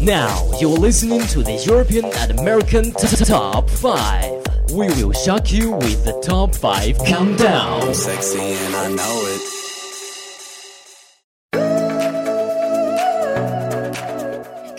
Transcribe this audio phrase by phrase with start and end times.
[0.00, 4.70] Now you're listening to the European and American Top 5.
[4.70, 7.92] We will shock you with the Top 5 Countdown.
[7.92, 9.42] Sexy and I know it.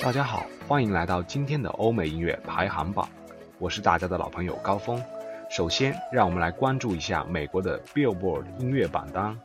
[0.01, 3.09] 大家好，欢迎来到今天的欧美音乐排行榜，
[3.57, 5.03] 我是大家的老朋友高峰。
[5.51, 9.37] 首先，让我们来关注一下美国的 Billboard 音乐榜单。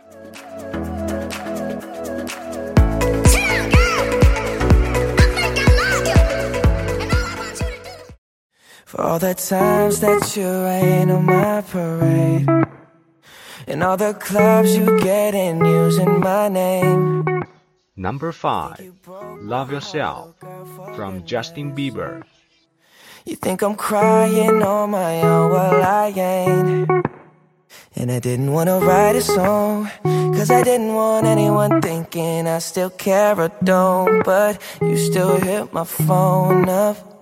[8.95, 12.47] For all the times that you rain on my parade.
[13.67, 17.25] And all the clubs you get in using my name.
[17.97, 18.78] Number five,
[19.41, 20.36] Love Yourself
[20.95, 26.89] from Justin Bieber。You think I'm crying on my own, well I ain't.
[27.97, 32.91] And I didn't wanna write a song, cause I didn't want anyone thinking I still
[32.91, 34.23] care or don't.
[34.25, 37.14] But you still hit my phone up,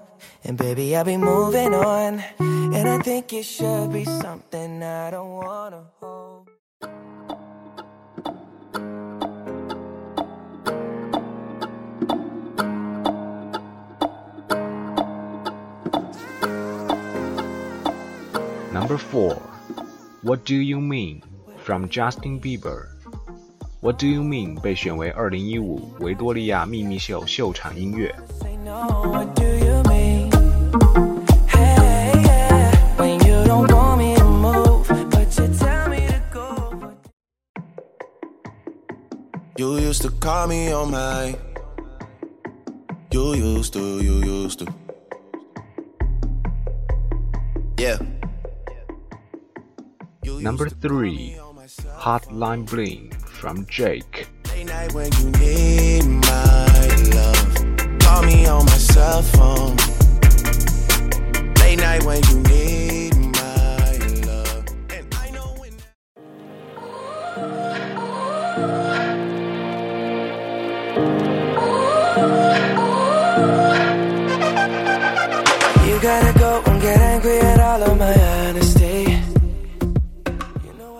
[0.43, 2.23] and baby, I'll be moving on.
[2.39, 6.49] And I think it should be something I don't wanna hold.
[18.71, 19.35] Number four,
[20.21, 21.23] What Do You Mean
[21.57, 28.13] from Justin Bieber。What Do You Mean 被选为2015维多利亚秘密秀秀场音乐。
[39.58, 41.36] You used to call me on my.
[43.10, 44.74] You used to, you used to.
[47.76, 47.98] Yeah.
[50.24, 56.04] Number three, call me on my cell Hotline Bling from Drake。Late night when you need
[56.06, 57.98] my love.
[58.00, 59.76] Call me on my cell phone.
[61.56, 62.91] Late night when you need
[76.02, 79.22] gotta go and get angry at all of my honesty.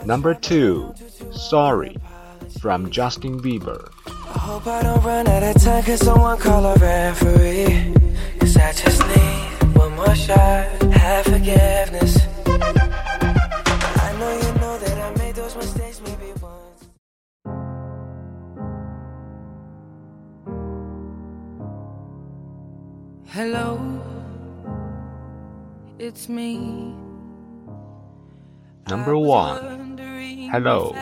[0.07, 0.95] Number two,
[1.33, 1.97] Sorry
[2.61, 7.95] from Justin Bieber。I hope I don't run out of time, cause someone call a referee.
[8.39, 12.19] Cause I just need one more shot, have forgiveness.
[23.35, 24.12] I
[26.02, 26.96] it's me.
[28.90, 29.98] Number one,
[30.52, 30.96] Hello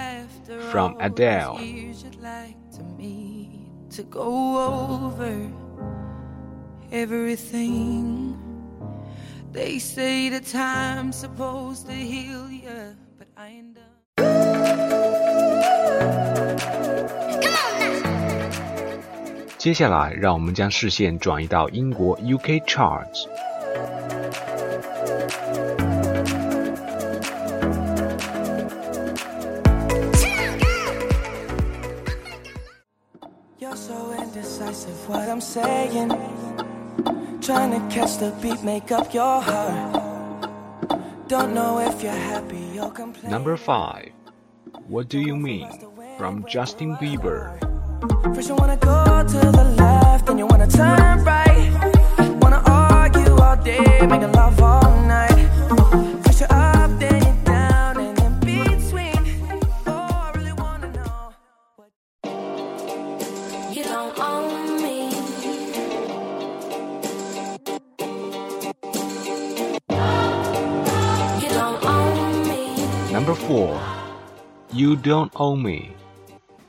[0.72, 1.60] from Adele.
[1.62, 4.58] You'd like to meet to go
[5.06, 5.52] over
[6.92, 8.38] everything.
[9.52, 13.84] They say the time's supposed to heal you, but I ain't done.
[19.58, 23.26] 接下来，让我们将视线转移到英国 UK Charts。
[35.41, 36.09] I'm saying.
[37.41, 40.51] Trying to catch the beat, make up your heart.
[41.29, 43.31] Don't know if you're happy or complaining.
[43.31, 44.13] Number five,
[44.87, 45.67] What Do You Mean
[46.19, 52.00] from Justin Bieber。First you wanna go to the left, then you wanna turn right.
[73.31, 73.81] Number four,
[74.73, 75.95] You Don't Own Me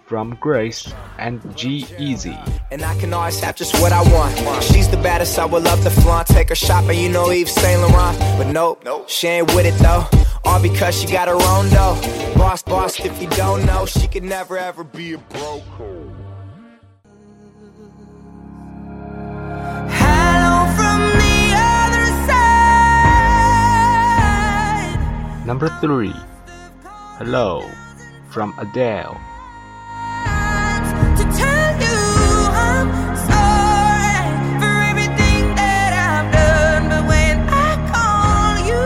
[0.06, 4.64] from Grace and G Easy。And I can always have just what I want.
[4.64, 6.28] She's the baddest, I would love to flaunt.
[6.28, 8.16] Take her shopping, you know Yves Saint Laurent.
[8.38, 10.06] But nope, she ain't with it though.
[10.46, 12.00] All because she got her own though.
[12.36, 15.64] Boss, boss, if you don't know, she could never ever be a broke.
[19.90, 22.62] Hello from the other side.
[25.48, 26.14] Number three,
[27.24, 27.70] Hello,
[28.30, 29.14] from Adele.
[31.18, 31.98] To tell you
[32.50, 32.90] I'm
[33.30, 34.26] sorry
[34.58, 38.82] for everything that I've done, but when I call you,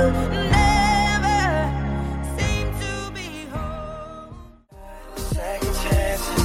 [0.51, 1.39] never
[2.35, 4.35] seem to be home.
[5.15, 6.43] Second chances.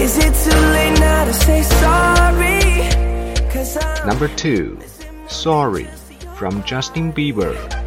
[0.00, 2.62] Is it too late now to say sorry?
[4.06, 4.78] Number two,
[5.26, 5.88] Sorry,
[6.36, 7.83] from Justin Bieber.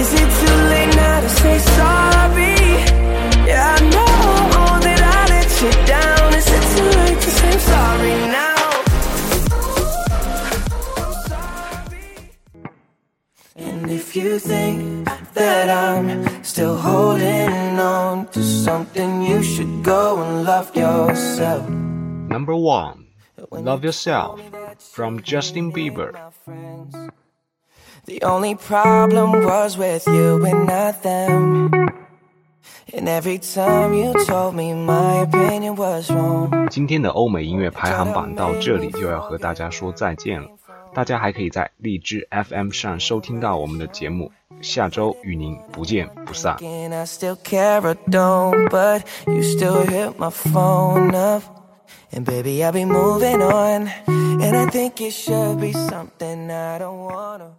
[0.00, 2.56] Is it too late now to say sorry?
[3.48, 6.34] Yeah, I know that I let you down.
[6.40, 8.58] Is it too late to say sorry now?
[13.56, 20.44] And if you think that I'm still holding on to something, you should go and
[20.44, 21.68] love yourself.
[21.68, 23.06] Number one,
[23.50, 24.40] Love Yourself,
[24.78, 26.14] from Justin Bieber.
[28.09, 31.71] The only problem was with you and not them.
[32.93, 36.69] And every time you told me my opinion was wrong.
[36.69, 40.47] 今天的欧美音乐排行榜到这里就要和大家说再见了。
[40.93, 44.31] 大家还可以在荔枝 FM 上收听到我们的节目，
[44.61, 46.55] 下周与您不见不散。
[46.61, 51.43] And I still care or don't, but you still hit my phone up.
[52.13, 53.89] And baby, I'll be moving on.
[54.07, 57.55] And I think it should be something I don't wanna